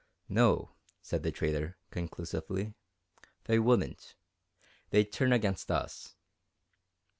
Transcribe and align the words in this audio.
"No," 0.29 0.71
said 1.03 1.21
the 1.21 1.31
trader, 1.31 1.77
conclusively, 1.91 2.73
"they 3.43 3.59
wouldn't. 3.59 4.15
They'd 4.89 5.11
turn 5.13 5.31
against 5.31 5.69
us." 5.69 6.15